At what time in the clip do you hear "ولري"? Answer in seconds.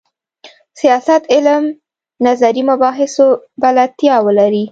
4.25-4.59